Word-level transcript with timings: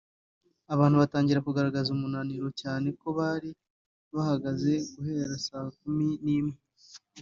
abantu 0.73 0.95
batangira 1.01 1.45
kugaragaza 1.47 1.89
umunaniro 1.95 2.47
cyane 2.61 2.87
ko 2.99 3.07
bari 3.19 3.51
bahagaze 4.13 4.71
guhera 4.93 5.35
saa 5.45 5.69
kumi 5.79 6.07
n’imwe 6.25 6.57